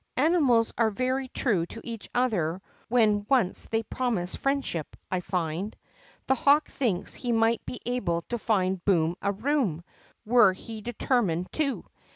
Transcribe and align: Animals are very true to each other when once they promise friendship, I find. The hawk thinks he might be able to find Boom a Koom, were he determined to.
Animals 0.17 0.73
are 0.79 0.89
very 0.89 1.27
true 1.27 1.67
to 1.67 1.81
each 1.83 2.09
other 2.15 2.59
when 2.87 3.27
once 3.29 3.67
they 3.69 3.83
promise 3.83 4.33
friendship, 4.35 4.97
I 5.11 5.19
find. 5.19 5.77
The 6.25 6.33
hawk 6.33 6.67
thinks 6.67 7.13
he 7.13 7.31
might 7.31 7.63
be 7.67 7.81
able 7.85 8.23
to 8.29 8.39
find 8.39 8.83
Boom 8.83 9.15
a 9.21 9.31
Koom, 9.31 9.83
were 10.25 10.53
he 10.53 10.81
determined 10.81 11.51
to. 11.51 11.85